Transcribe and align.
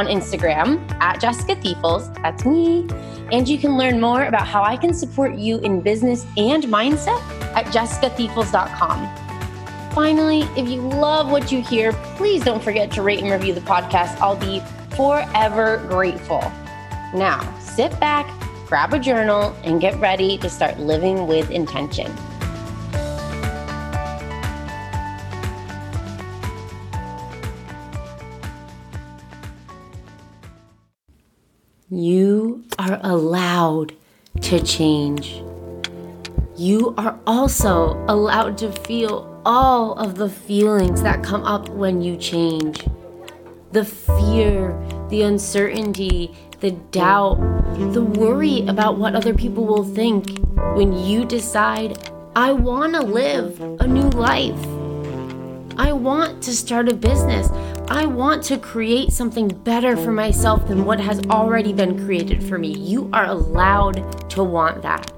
on 0.00 0.06
Instagram 0.06 0.80
at 1.02 1.20
Jessica 1.20 1.54
Thiefels, 1.56 2.14
that's 2.22 2.46
me, 2.46 2.88
and 3.32 3.46
you 3.46 3.58
can 3.58 3.76
learn 3.76 4.00
more 4.00 4.24
about 4.24 4.46
how 4.46 4.62
I 4.62 4.74
can 4.74 4.94
support 4.94 5.36
you 5.36 5.58
in 5.58 5.82
business 5.82 6.24
and 6.38 6.64
mindset 6.64 7.20
at 7.54 7.66
jessicathiefels.com. 7.66 9.94
Finally, 9.94 10.40
if 10.56 10.68
you 10.68 10.80
love 10.80 11.30
what 11.30 11.52
you 11.52 11.60
hear, 11.60 11.92
please 12.16 12.42
don't 12.42 12.62
forget 12.62 12.90
to 12.92 13.02
rate 13.02 13.20
and 13.20 13.30
review 13.30 13.52
the 13.52 13.60
podcast. 13.60 14.18
I'll 14.20 14.36
be 14.36 14.62
forever 14.96 15.84
grateful. 15.88 16.40
Now, 17.12 17.54
sit 17.58 17.98
back, 18.00 18.26
grab 18.68 18.94
a 18.94 18.98
journal, 18.98 19.54
and 19.64 19.82
get 19.82 20.00
ready 20.00 20.38
to 20.38 20.48
start 20.48 20.78
living 20.78 21.26
with 21.26 21.50
intention. 21.50 22.10
You 31.92 32.62
are 32.78 33.00
allowed 33.02 33.94
to 34.42 34.62
change. 34.62 35.42
You 36.56 36.94
are 36.96 37.18
also 37.26 37.94
allowed 38.06 38.58
to 38.58 38.70
feel 38.70 39.42
all 39.44 39.94
of 39.94 40.14
the 40.14 40.28
feelings 40.28 41.02
that 41.02 41.24
come 41.24 41.42
up 41.42 41.68
when 41.68 42.00
you 42.00 42.16
change 42.16 42.86
the 43.72 43.84
fear, 43.84 44.76
the 45.08 45.22
uncertainty, 45.22 46.32
the 46.60 46.70
doubt, 46.92 47.40
the 47.92 48.02
worry 48.02 48.64
about 48.68 48.96
what 48.96 49.16
other 49.16 49.34
people 49.34 49.64
will 49.64 49.84
think 49.84 50.38
when 50.76 50.92
you 50.92 51.24
decide, 51.24 51.98
I 52.36 52.52
want 52.52 52.94
to 52.94 53.00
live 53.00 53.60
a 53.80 53.86
new 53.86 54.10
life. 54.10 54.64
I 55.76 55.92
want 55.92 56.42
to 56.44 56.54
start 56.54 56.88
a 56.88 56.94
business. 56.94 57.48
I 57.90 58.06
want 58.06 58.44
to 58.44 58.56
create 58.56 59.12
something 59.12 59.48
better 59.48 59.96
for 59.96 60.12
myself 60.12 60.68
than 60.68 60.84
what 60.84 61.00
has 61.00 61.20
already 61.28 61.72
been 61.72 62.06
created 62.06 62.40
for 62.40 62.56
me. 62.56 62.68
You 62.68 63.10
are 63.12 63.24
allowed 63.24 64.30
to 64.30 64.44
want 64.44 64.82
that, 64.82 65.10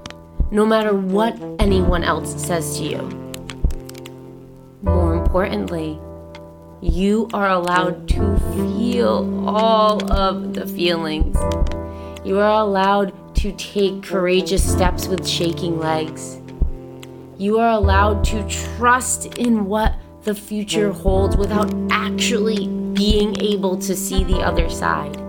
no 0.49 0.65
matter 0.65 0.91
what 0.91 1.39
anyone 1.59 2.03
else 2.03 2.43
says 2.43 2.79
to 2.79 2.83
you. 2.83 3.01
More 4.81 5.13
importantly, 5.13 5.99
you 6.81 7.29
are 7.31 7.49
allowed 7.49 8.07
to 8.09 8.39
feel 8.55 9.47
all 9.47 10.11
of 10.11 10.55
the 10.55 10.65
feelings. 10.65 11.37
You 12.25 12.39
are 12.39 12.59
allowed 12.59 13.35
to 13.35 13.51
take 13.51 14.01
courageous 14.01 14.67
steps 14.67 15.07
with 15.07 15.27
shaking 15.27 15.77
legs. 15.77 16.41
You 17.37 17.59
are 17.59 17.69
allowed 17.69 18.23
to 18.25 18.43
trust 18.49 19.37
in 19.37 19.65
what 19.65 19.93
the 20.23 20.33
future 20.33 20.91
holds 20.91 21.35
without 21.35 21.73
actually 21.91 22.67
being 22.93 23.39
able 23.41 23.77
to 23.77 23.95
see 23.95 24.23
the 24.23 24.37
other 24.37 24.69
side. 24.69 25.19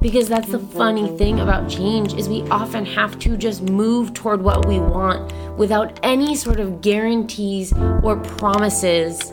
Because 0.00 0.28
that's 0.28 0.48
the 0.48 0.58
funny 0.58 1.16
thing 1.18 1.40
about 1.40 1.68
change 1.68 2.14
is 2.14 2.28
we 2.28 2.42
often 2.48 2.86
have 2.86 3.18
to 3.18 3.36
just 3.36 3.62
move 3.62 4.14
toward 4.14 4.40
what 4.42 4.66
we 4.66 4.78
want 4.78 5.32
without 5.58 5.98
any 6.02 6.34
sort 6.34 6.60
of 6.60 6.80
guarantees 6.80 7.72
or 8.02 8.16
promises 8.16 9.32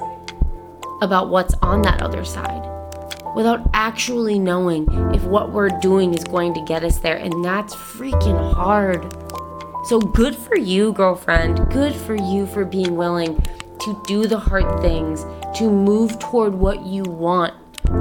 about 1.01 1.29
what's 1.29 1.53
on 1.61 1.83
that 1.83 2.01
other 2.01 2.25
side. 2.25 2.63
Without 3.35 3.69
actually 3.73 4.39
knowing 4.39 4.87
if 5.13 5.23
what 5.23 5.51
we're 5.51 5.69
doing 5.69 6.13
is 6.13 6.23
going 6.23 6.53
to 6.55 6.61
get 6.61 6.83
us 6.83 6.97
there. 6.97 7.17
And 7.17 7.45
that's 7.45 7.75
freaking 7.75 8.53
hard. 8.53 9.13
So 9.85 9.99
good 9.99 10.35
for 10.35 10.57
you, 10.57 10.91
girlfriend. 10.91 11.69
Good 11.71 11.93
for 11.93 12.15
you 12.15 12.47
for 12.47 12.65
being 12.65 12.97
willing 12.97 13.41
to 13.87 14.01
do 14.05 14.27
the 14.27 14.37
hard 14.37 14.81
things, 14.81 15.25
to 15.57 15.71
move 15.71 16.19
toward 16.19 16.53
what 16.53 16.85
you 16.85 17.03
want, 17.03 17.53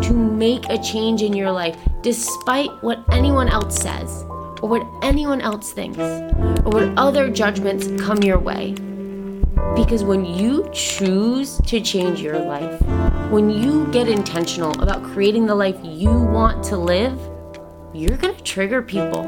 to 0.02 0.12
make 0.12 0.68
a 0.68 0.82
change 0.82 1.22
in 1.22 1.32
your 1.32 1.52
life 1.52 1.78
despite 2.02 2.70
what 2.82 3.04
anyone 3.12 3.48
else 3.48 3.80
says, 3.80 4.24
or 4.60 4.68
what 4.68 4.84
anyone 5.02 5.40
else 5.40 5.72
thinks, 5.72 6.00
or 6.00 6.72
what 6.72 6.92
other 6.98 7.30
judgments 7.30 7.86
come 8.02 8.20
your 8.24 8.40
way. 8.40 8.72
Because 9.76 10.02
when 10.02 10.24
you 10.24 10.68
choose 10.72 11.58
to 11.66 11.80
change 11.80 12.20
your 12.20 12.40
life, 12.40 12.82
when 13.30 13.48
you 13.48 13.86
get 13.92 14.08
intentional 14.08 14.72
about 14.82 15.04
creating 15.04 15.46
the 15.46 15.54
life 15.54 15.76
you 15.84 16.10
want 16.10 16.64
to 16.64 16.76
live, 16.76 17.16
you're 17.94 18.16
gonna 18.16 18.40
trigger 18.40 18.82
people. 18.82 19.22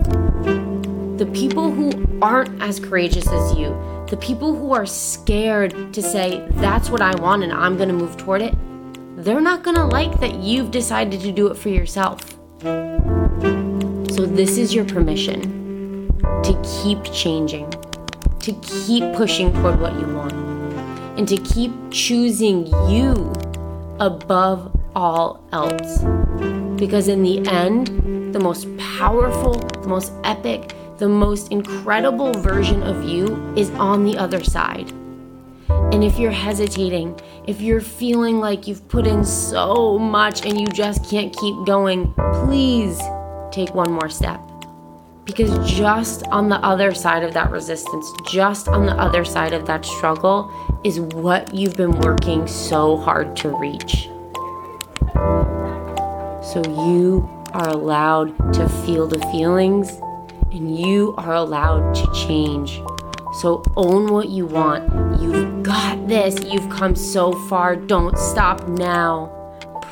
The 1.18 1.30
people 1.32 1.70
who 1.70 1.92
aren't 2.20 2.60
as 2.60 2.80
courageous 2.80 3.28
as 3.28 3.56
you, 3.56 3.68
the 4.08 4.16
people 4.16 4.56
who 4.56 4.72
are 4.72 4.86
scared 4.86 5.92
to 5.92 6.00
say, 6.00 6.46
that's 6.52 6.88
what 6.88 7.02
I 7.02 7.14
want 7.20 7.42
and 7.42 7.52
I'm 7.52 7.76
gonna 7.76 7.92
move 7.92 8.16
toward 8.16 8.41
it, 8.41 8.54
they're 9.16 9.41
not 9.41 9.62
gonna 9.62 9.86
like 9.86 10.19
that 10.20 10.36
you've 10.36 10.70
decided 10.70 11.20
to 11.20 11.30
do 11.30 11.48
it 11.48 11.56
for 11.58 11.69
yourself. 11.69 12.20
So, 12.62 14.24
this 14.24 14.56
is 14.56 14.74
your 14.74 14.86
permission 14.86 16.08
to 16.42 16.82
keep 16.82 17.04
changing, 17.12 17.70
to 18.41 18.52
keep 18.62 19.14
pushing 19.14 19.52
toward 19.52 19.78
what 19.78 19.92
you 20.00 20.06
want, 20.06 20.32
and 21.18 21.28
to 21.28 21.36
keep 21.36 21.72
choosing 21.91 22.66
you 22.88 23.32
above 24.00 24.74
all 24.97 25.44
else. 25.52 26.02
Because 26.78 27.08
in 27.08 27.22
the 27.22 27.47
end, 27.47 28.34
the 28.34 28.41
most 28.41 28.66
powerful, 28.78 29.54
the 29.54 29.88
most 29.88 30.12
epic, 30.24 30.74
the 30.98 31.09
most 31.09 31.53
incredible 31.53 32.32
version 32.34 32.82
of 32.82 33.04
you 33.04 33.54
is 33.56 33.70
on 33.70 34.04
the 34.04 34.19
other 34.19 34.42
side. 34.42 34.91
And 35.70 36.03
if 36.03 36.19
you're 36.19 36.32
hesitating, 36.32 37.19
if 37.47 37.60
you're 37.60 37.81
feeling 37.81 38.41
like 38.41 38.66
you've 38.66 38.86
put 38.88 39.06
in 39.06 39.25
so 39.25 39.98
much 39.98 40.44
and 40.44 40.60
you 40.60 40.66
just 40.66 41.09
can't 41.09 41.34
keep 41.36 41.66
going, 41.66 42.12
please 42.44 43.00
take 43.53 43.75
one 43.75 43.92
more 43.92 44.09
step. 44.09 44.41
Because 45.25 45.70
just 45.70 46.26
on 46.28 46.48
the 46.48 46.56
other 46.56 46.92
side 46.92 47.22
of 47.22 47.32
that 47.34 47.50
resistance, 47.50 48.10
just 48.28 48.66
on 48.66 48.86
the 48.86 48.94
other 48.94 49.25
side 49.25 49.53
of 49.53 49.66
that 49.66 49.84
struggle, 49.84 50.50
is 50.84 51.00
what 51.00 51.54
you've 51.54 51.76
been 51.76 51.98
working 52.00 52.47
so 52.48 52.97
hard 52.97 53.36
to 53.36 53.50
reach. 53.50 54.09
So 56.42 56.62
you 56.66 57.28
are 57.53 57.69
allowed 57.69 58.53
to 58.54 58.69
feel 58.69 59.06
the 59.06 59.20
feelings 59.30 60.00
and 60.53 60.78
you 60.78 61.14
are 61.19 61.34
allowed 61.34 61.94
to 61.94 62.12
change. 62.12 62.82
So 63.41 63.62
own 63.76 64.12
what 64.12 64.28
you 64.28 64.47
want. 64.47 65.20
You've 65.20 65.62
got 65.62 66.09
this. 66.09 66.42
You've 66.44 66.69
come 66.70 66.97
so 66.97 67.32
far. 67.48 67.76
Don't 67.76 68.16
stop 68.19 68.66
now. 68.69 69.34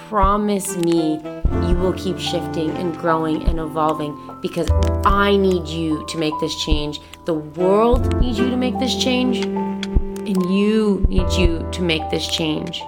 Promise 0.08 0.76
me 0.78 1.20
you 1.68 1.76
will 1.76 1.92
keep 1.92 2.18
shifting 2.18 2.70
and 2.70 2.96
growing 2.96 3.42
and 3.44 3.58
evolving 3.58 4.38
because 4.40 4.68
I 5.04 5.36
need 5.36 5.66
you 5.66 6.06
to 6.06 6.18
make 6.18 6.34
this 6.40 6.54
change. 6.64 7.00
The 7.24 7.34
world 7.34 8.16
needs 8.20 8.38
you 8.38 8.48
to 8.50 8.56
make 8.56 8.78
this 8.78 8.96
change, 8.96 9.44
and 9.44 10.50
you 10.50 11.04
need 11.08 11.30
you 11.32 11.68
to 11.72 11.82
make 11.82 12.08
this 12.10 12.26
change. 12.28 12.82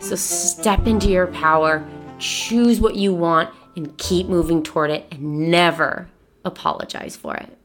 So 0.00 0.16
step 0.16 0.86
into 0.86 1.08
your 1.08 1.28
power, 1.28 1.86
choose 2.18 2.80
what 2.80 2.96
you 2.96 3.14
want, 3.14 3.50
and 3.76 3.96
keep 3.98 4.26
moving 4.28 4.62
toward 4.62 4.90
it 4.90 5.06
and 5.12 5.50
never 5.50 6.08
apologize 6.44 7.16
for 7.16 7.36
it. 7.36 7.58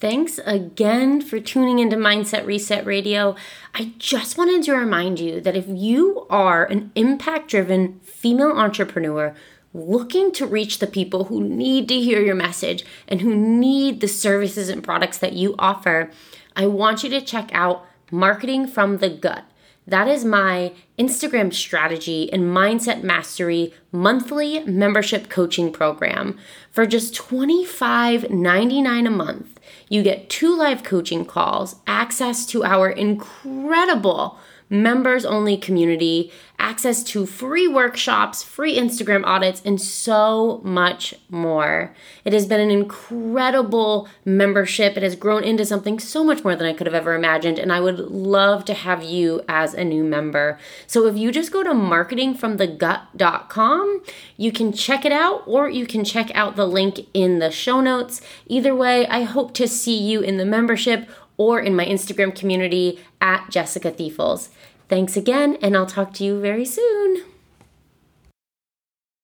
Thanks 0.00 0.38
again 0.44 1.22
for 1.22 1.40
tuning 1.40 1.78
into 1.78 1.96
Mindset 1.96 2.44
Reset 2.44 2.84
Radio. 2.84 3.36
I 3.74 3.94
just 3.98 4.36
wanted 4.36 4.62
to 4.64 4.74
remind 4.74 5.18
you 5.18 5.40
that 5.40 5.56
if 5.56 5.64
you 5.66 6.26
are 6.28 6.64
an 6.64 6.92
impact 6.94 7.48
driven 7.48 8.00
female 8.00 8.50
entrepreneur 8.50 9.34
looking 9.72 10.30
to 10.32 10.46
reach 10.46 10.78
the 10.78 10.86
people 10.86 11.24
who 11.24 11.42
need 11.42 11.88
to 11.88 12.00
hear 12.00 12.20
your 12.20 12.34
message 12.34 12.84
and 13.08 13.22
who 13.22 13.34
need 13.34 14.00
the 14.00 14.08
services 14.08 14.68
and 14.68 14.84
products 14.84 15.18
that 15.18 15.32
you 15.32 15.54
offer, 15.58 16.10
I 16.54 16.66
want 16.66 17.02
you 17.02 17.10
to 17.10 17.20
check 17.20 17.48
out 17.52 17.86
Marketing 18.10 18.66
from 18.66 18.98
the 18.98 19.08
Gut. 19.08 19.44
That 19.86 20.08
is 20.08 20.24
my 20.24 20.72
Instagram 20.98 21.52
strategy 21.52 22.32
and 22.32 22.44
mindset 22.44 23.02
mastery 23.02 23.74
monthly 23.92 24.60
membership 24.60 25.28
coaching 25.28 25.70
program. 25.72 26.38
For 26.70 26.86
just 26.86 27.14
$25.99 27.14 29.06
a 29.06 29.10
month, 29.10 29.60
you 29.88 30.02
get 30.02 30.30
two 30.30 30.56
live 30.56 30.82
coaching 30.82 31.26
calls, 31.26 31.76
access 31.86 32.46
to 32.46 32.64
our 32.64 32.88
incredible 32.88 34.38
members 34.74 35.24
only 35.24 35.56
community, 35.56 36.32
access 36.58 37.04
to 37.04 37.26
free 37.26 37.68
workshops, 37.68 38.42
free 38.42 38.78
Instagram 38.78 39.24
audits, 39.24 39.62
and 39.64 39.80
so 39.80 40.60
much 40.64 41.14
more. 41.28 41.94
It 42.24 42.32
has 42.32 42.46
been 42.46 42.60
an 42.60 42.70
incredible 42.70 44.08
membership. 44.24 44.96
It 44.96 45.02
has 45.02 45.16
grown 45.16 45.44
into 45.44 45.64
something 45.64 45.98
so 45.98 46.24
much 46.24 46.42
more 46.42 46.56
than 46.56 46.66
I 46.66 46.72
could 46.72 46.86
have 46.86 46.94
ever 46.94 47.14
imagined, 47.14 47.58
and 47.58 47.72
I 47.72 47.80
would 47.80 47.98
love 47.98 48.64
to 48.66 48.74
have 48.74 49.02
you 49.02 49.42
as 49.48 49.74
a 49.74 49.84
new 49.84 50.04
member. 50.04 50.58
So 50.86 51.06
if 51.06 51.16
you 51.16 51.30
just 51.30 51.52
go 51.52 51.62
to 51.62 51.70
marketingfromthegut.com, 51.70 54.02
you 54.36 54.52
can 54.52 54.72
check 54.72 55.04
it 55.04 55.12
out 55.12 55.42
or 55.46 55.68
you 55.68 55.86
can 55.86 56.04
check 56.04 56.30
out 56.34 56.56
the 56.56 56.66
link 56.66 57.06
in 57.14 57.38
the 57.38 57.50
show 57.50 57.80
notes. 57.80 58.20
Either 58.46 58.74
way, 58.74 59.06
I 59.06 59.22
hope 59.22 59.54
to 59.54 59.68
see 59.68 59.96
you 59.96 60.20
in 60.20 60.38
the 60.38 60.44
membership 60.44 61.08
or 61.36 61.60
in 61.60 61.74
my 61.74 61.84
Instagram 61.84 62.34
community 62.34 63.00
at 63.20 63.50
Jessica 63.50 63.90
Thiefels. 63.90 64.48
Thanks 64.88 65.16
again, 65.16 65.56
and 65.62 65.76
I'll 65.76 65.86
talk 65.86 66.12
to 66.14 66.24
you 66.24 66.40
very 66.40 66.64
soon. 66.64 67.33